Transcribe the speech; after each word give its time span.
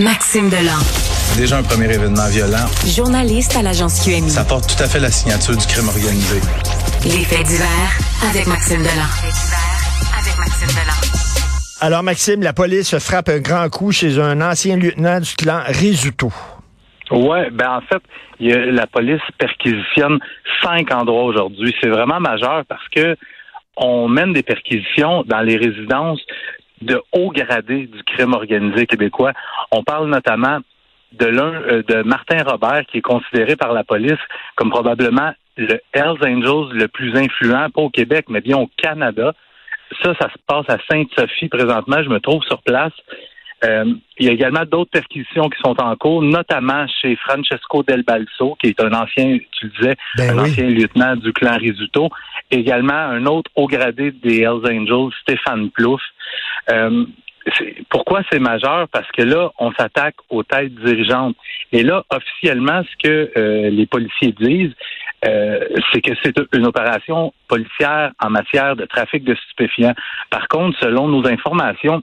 Maxime 0.00 0.50
Delan. 0.50 0.82
Déjà 1.38 1.58
un 1.58 1.62
premier 1.62 1.84
événement 1.84 2.26
violent. 2.28 2.66
Journaliste 2.84 3.56
à 3.56 3.62
l'agence 3.62 4.04
QMI. 4.04 4.28
Ça 4.28 4.44
porte 4.44 4.66
tout 4.66 4.82
à 4.82 4.88
fait 4.88 4.98
la 4.98 5.08
signature 5.08 5.56
du 5.56 5.64
crime 5.66 5.86
organisé. 5.86 6.40
Les 7.04 7.22
faits 7.22 7.46
divers 7.46 7.94
avec 8.28 8.44
Maxime 8.48 8.82
Delan. 8.82 9.06
avec 10.18 10.36
Maxime 10.36 10.74
Delan. 10.74 10.98
Alors, 11.80 12.02
Maxime, 12.02 12.42
la 12.42 12.52
police 12.52 12.98
frappe 12.98 13.28
un 13.28 13.38
grand 13.38 13.68
coup 13.68 13.92
chez 13.92 14.18
un 14.18 14.40
ancien 14.40 14.76
lieutenant 14.76 15.20
du 15.20 15.32
clan 15.36 15.62
Risuto. 15.68 16.32
Ouais, 17.12 17.50
ben 17.52 17.76
en 17.76 17.80
fait, 17.82 18.02
il 18.40 18.48
y 18.48 18.52
a, 18.52 18.66
la 18.66 18.88
police 18.88 19.22
perquisitionne 19.38 20.18
cinq 20.60 20.92
endroits 20.92 21.22
aujourd'hui. 21.22 21.72
C'est 21.80 21.90
vraiment 21.90 22.18
majeur 22.18 22.64
parce 22.68 22.88
que 22.88 23.16
on 23.76 24.08
mène 24.08 24.32
des 24.32 24.42
perquisitions 24.42 25.22
dans 25.24 25.40
les 25.40 25.56
résidences 25.56 26.20
de 26.82 27.00
haut 27.12 27.30
gradé 27.30 27.86
du 27.86 28.02
crime 28.04 28.34
organisé 28.34 28.86
québécois. 28.86 29.32
On 29.70 29.82
parle 29.82 30.08
notamment 30.08 30.58
de 31.12 31.26
l'un 31.26 31.52
euh, 31.62 31.82
de 31.86 32.02
Martin 32.02 32.42
Robert 32.42 32.84
qui 32.86 32.98
est 32.98 33.02
considéré 33.02 33.56
par 33.56 33.72
la 33.72 33.84
police 33.84 34.18
comme 34.56 34.70
probablement 34.70 35.32
le 35.56 35.80
Hells 35.92 36.18
Angels 36.22 36.76
le 36.76 36.88
plus 36.88 37.16
influent, 37.16 37.70
pas 37.70 37.82
au 37.82 37.90
Québec, 37.90 38.26
mais 38.28 38.40
bien 38.40 38.58
au 38.58 38.68
Canada. 38.76 39.32
Ça, 40.02 40.14
ça 40.20 40.28
se 40.28 40.38
passe 40.46 40.66
à 40.68 40.78
Sainte-Sophie 40.90 41.48
présentement. 41.48 42.02
Je 42.02 42.08
me 42.08 42.18
trouve 42.18 42.42
sur 42.44 42.60
place. 42.62 42.92
Euh, 43.64 43.94
il 44.18 44.26
y 44.26 44.28
a 44.28 44.32
également 44.32 44.64
d'autres 44.64 44.90
perquisitions 44.90 45.48
qui 45.48 45.58
sont 45.64 45.80
en 45.80 45.96
cours, 45.96 46.22
notamment 46.22 46.86
chez 47.00 47.16
Francesco 47.16 47.82
Del 47.82 48.02
Balso, 48.02 48.56
qui 48.60 48.68
est 48.68 48.80
un 48.80 48.92
ancien, 48.92 49.38
tu 49.58 49.66
le 49.66 49.72
disais, 49.78 49.96
Ben 50.16 50.30
un 50.30 50.42
oui. 50.42 50.50
ancien 50.50 50.66
lieutenant 50.66 51.16
du 51.16 51.32
clan 51.32 51.56
Risuto. 51.56 52.10
Également 52.50 52.92
un 52.92 53.24
autre 53.26 53.50
haut 53.54 53.66
gradé 53.66 54.10
des 54.10 54.40
Hells 54.40 54.66
Angels, 54.68 55.12
Stéphane 55.22 55.70
Plouffe. 55.70 56.02
Euh, 56.70 57.04
pourquoi 57.90 58.22
c'est 58.30 58.38
majeur? 58.38 58.88
Parce 58.88 59.10
que 59.12 59.22
là, 59.22 59.50
on 59.58 59.72
s'attaque 59.72 60.16
aux 60.30 60.42
têtes 60.42 60.74
dirigeantes. 60.74 61.36
Et 61.72 61.82
là, 61.82 62.02
officiellement, 62.10 62.82
ce 62.82 63.08
que 63.08 63.30
euh, 63.36 63.70
les 63.70 63.86
policiers 63.86 64.32
disent, 64.32 64.74
euh, 65.26 65.60
c'est 65.92 66.00
que 66.00 66.12
c'est 66.22 66.34
une 66.54 66.66
opération 66.66 67.32
policière 67.48 68.12
en 68.22 68.30
matière 68.30 68.76
de 68.76 68.84
trafic 68.84 69.24
de 69.24 69.34
stupéfiants. 69.34 69.94
Par 70.30 70.48
contre, 70.48 70.78
selon 70.80 71.08
nos 71.08 71.26
informations, 71.26 72.02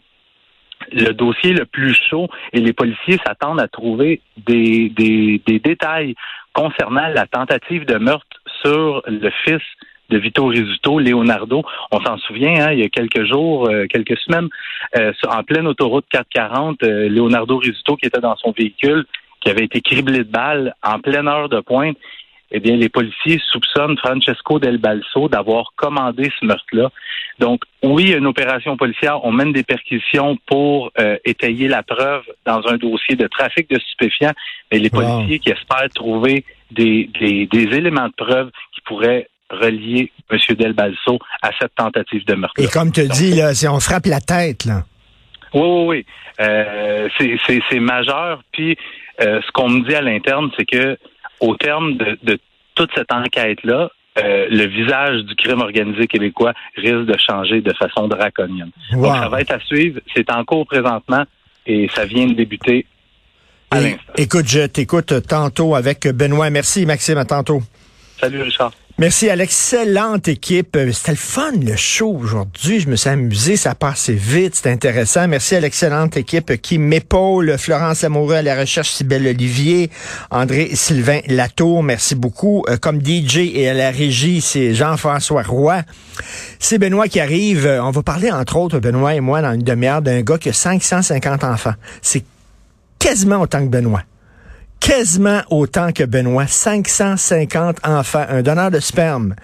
le 0.92 1.12
dossier 1.12 1.54
le 1.54 1.66
plus 1.66 1.96
chaud 2.10 2.28
et 2.54 2.60
les 2.60 2.74
policiers 2.74 3.20
s'attendent 3.26 3.62
à 3.62 3.68
trouver 3.68 4.22
des, 4.38 4.90
des, 4.90 5.42
des 5.46 5.60
détails 5.60 6.16
concernant 6.54 7.08
la 7.08 7.28
tentative 7.28 7.86
de 7.86 7.98
meurtre 7.98 8.38
sur 8.62 9.04
le 9.08 9.30
fils 9.44 9.62
de 10.12 10.18
Vito 10.18 10.46
Rizzuto, 10.46 11.00
Leonardo. 11.00 11.64
On 11.92 12.00
s'en 12.02 12.18
souvient, 12.20 12.68
hein, 12.68 12.72
il 12.74 12.80
y 12.80 12.84
a 12.84 12.90
quelques 12.90 13.24
jours, 13.26 13.68
euh, 13.68 13.86
quelques 13.88 14.18
semaines, 14.20 14.50
euh, 14.98 15.14
en 15.28 15.44
pleine 15.44 15.68
autoroute 15.68 16.06
440, 16.12 16.84
euh, 16.84 17.10
Leonardo 17.10 17.58
Rizzuto 17.58 17.96
qui 17.96 18.06
était 18.08 18.20
dans 18.22 18.36
son 18.36 18.52
véhicule, 18.52 19.06
qui 19.40 19.50
avait 19.50 19.66
été 19.66 19.82
criblé 19.82 20.20
de 20.20 20.24
balles 20.32 20.76
en 20.84 21.00
pleine 21.00 21.28
heure 21.28 21.50
de 21.50 21.62
pointe. 21.62 21.98
Eh 22.54 22.60
bien, 22.60 22.76
les 22.76 22.90
policiers 22.90 23.40
soupçonnent 23.50 23.98
Francesco 23.98 24.60
Del 24.60 24.78
Balso 24.78 25.30
d'avoir 25.30 25.72
commandé 25.78 26.30
ce 26.38 26.46
meurtre-là. 26.46 26.90
Donc, 27.40 27.64
oui, 27.82 28.04
il 28.04 28.10
y 28.10 28.14
a 28.14 28.18
une 28.18 28.28
opération 28.28 28.76
policière. 28.76 29.24
On 29.24 29.32
mène 29.32 29.54
des 29.54 29.64
perquisitions 29.64 30.38
pour 30.48 30.92
euh, 31.00 31.16
étayer 31.24 31.70
la 31.70 31.82
preuve 31.82 32.24
dans 32.46 32.62
un 32.68 32.76
dossier 32.76 33.16
de 33.16 33.26
trafic 33.28 33.70
de 33.70 33.80
stupéfiants. 33.80 34.34
Mais 34.70 34.80
les 34.80 34.90
Wow. 34.92 35.00
policiers 35.02 35.40
qui 35.40 35.50
espèrent 35.50 35.88
trouver 35.96 36.44
des, 36.72 37.10
des, 37.22 37.46
des 37.48 37.64
éléments 37.78 38.10
de 38.10 38.14
preuve 38.18 38.52
qui 38.76 38.82
pourraient 38.82 39.28
relier 39.52 40.12
M. 40.30 40.40
Del 40.58 40.74
Balso 40.74 41.20
à 41.42 41.50
cette 41.60 41.76
tentative 41.76 42.26
de 42.26 42.36
meurtre. 42.36 42.54
Et 42.62 42.68
comme 42.68 42.92
tu 42.92 43.08
dis, 43.08 43.34
là, 43.34 43.54
si 43.54 43.68
on 43.68 43.80
frappe 43.80 44.06
la 44.06 44.22
tête, 44.22 44.66
là. 44.66 44.84
Oui, 45.54 45.62
oui, 45.62 45.86
oui. 45.88 46.06
Euh, 46.40 47.10
c'est- 47.18 47.80
majeur. 47.80 48.42
Puis, 48.54 48.78
euh, 49.22 49.42
ce 49.46 49.52
qu'on 49.52 49.70
me 49.70 49.88
dit 49.88 49.94
à 49.96 50.02
l'interne, 50.02 50.50
c'est 50.58 50.66
que 50.66 50.98
au 51.42 51.56
terme 51.56 51.98
de, 51.98 52.18
de 52.24 52.40
toute 52.76 52.90
cette 52.96 53.12
enquête-là, 53.12 53.90
euh, 54.18 54.48
le 54.50 54.66
visage 54.68 55.24
du 55.24 55.36
crime 55.36 55.60
organisé 55.62 56.08
québécois 56.08 56.54
risque 56.76 57.06
de 57.06 57.18
changer 57.18 57.62
de 57.62 57.74
façon 57.74 58.08
draconienne. 58.08 58.72
Wow. 58.94 59.04
Donc, 59.04 59.16
ça 59.16 59.30
va 59.30 59.42
être 59.42 59.52
à 59.52 59.60
suivre. 59.60 60.00
C'est 60.16 60.32
en 60.32 60.44
cours 60.46 60.66
présentement 60.66 61.24
et 61.66 61.90
ça 61.94 62.06
vient 62.06 62.28
de 62.28 62.34
débuter 62.34 62.86
à 63.72 63.80
Et- 63.80 63.84
l'instant. 63.84 64.14
écoute, 64.18 64.48
je 64.48 64.66
t'écoute 64.68 65.14
tantôt 65.28 65.76
avec 65.76 66.08
Benoît. 66.08 66.50
Merci, 66.50 66.86
Maxime, 66.86 67.18
à 67.18 67.26
tantôt. 67.26 67.62
Salut, 68.20 68.42
Richard. 68.42 68.72
Merci 69.02 69.32
à 69.32 69.36
l'excellente 69.36 70.28
équipe. 70.28 70.78
C'était 70.94 71.14
le 71.14 71.18
fun, 71.18 71.54
le 71.60 71.76
show 71.76 72.16
aujourd'hui. 72.22 72.82
Je 72.82 72.88
me 72.88 72.96
suis 72.96 73.10
amusé, 73.10 73.58
ça 73.58 73.74
passait 73.74 74.14
vite, 74.14 74.54
c'était 74.54 74.70
intéressant. 74.70 75.28
Merci 75.28 75.56
à 75.56 75.60
l'excellente 75.60 76.18
équipe 76.18 76.62
qui 76.62 76.78
m'épaule. 76.78 77.58
Florence 77.58 78.04
Amoureux 78.04 78.36
à 78.36 78.44
la 78.44 78.56
recherche, 78.56 78.92
Sybelle 78.92 79.26
Olivier, 79.26 79.90
André 80.30 80.76
Sylvain 80.76 81.22
Latour, 81.26 81.82
merci 81.82 82.14
beaucoup. 82.14 82.64
Euh, 82.70 82.78
Comme 82.78 83.04
DJ 83.04 83.38
et 83.56 83.70
à 83.70 83.74
la 83.74 83.90
régie, 83.90 84.40
c'est 84.40 84.76
Jean-François 84.76 85.42
Roy. 85.42 85.82
C'est 86.60 86.78
Benoît 86.78 87.08
qui 87.08 87.20
arrive. 87.20 87.66
Euh, 87.66 87.84
On 87.84 87.90
va 87.90 88.04
parler, 88.04 88.30
entre 88.30 88.56
autres, 88.58 88.78
Benoît 88.78 89.16
et 89.16 89.20
moi, 89.20 89.42
dans 89.42 89.54
une 89.54 89.64
demi-heure, 89.64 90.04
d'un 90.04 90.22
gars 90.22 90.38
qui 90.38 90.50
a 90.50 90.54
550 90.54 91.44
enfants. 91.44 91.74
C'est 92.04 92.24
quasiment 93.00 93.42
autant 93.42 93.66
que 93.66 93.72
Benoît 93.72 94.04
quasiment 94.82 95.42
autant 95.50 95.94
que 95.94 96.04
Benoît, 96.04 96.48
550 96.48 97.78
enfants, 97.88 98.26
un 98.28 98.42
donneur 98.42 98.72
de 98.72 98.82
sperme. 98.82 99.36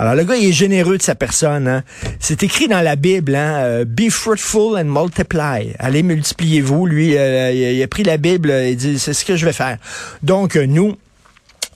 Alors 0.00 0.14
le 0.14 0.24
gars, 0.24 0.34
il 0.36 0.48
est 0.48 0.52
généreux 0.52 0.98
de 0.98 1.02
sa 1.02 1.14
personne. 1.14 1.68
Hein. 1.68 1.84
C'est 2.18 2.42
écrit 2.42 2.66
dans 2.66 2.80
la 2.80 2.96
Bible, 2.96 3.36
hein, 3.36 3.58
euh, 3.58 3.84
Be 3.84 4.10
fruitful 4.10 4.76
and 4.76 4.86
multiply. 4.86 5.74
Allez, 5.78 6.02
multipliez-vous. 6.02 6.86
Lui, 6.86 7.16
euh, 7.16 7.52
il, 7.52 7.82
a, 7.82 7.86
pris 7.86 8.02
la 8.02 8.16
Bible, 8.16 8.50
euh, 8.50 8.70
il 8.70 8.76
dit, 8.76 8.98
c'est 8.98 9.12
ce 9.12 9.24
que 9.24 9.36
je 9.36 9.44
vais 9.44 9.52
faire. 9.52 9.76
Donc, 10.22 10.56
nous, 10.56 10.96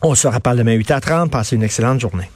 on 0.03 0.15
se 0.15 0.27
reparle 0.27 0.57
demain 0.57 0.77
8h30. 0.77 1.29
Passez 1.29 1.57
une 1.57 1.63
excellente 1.63 2.01
journée. 2.01 2.31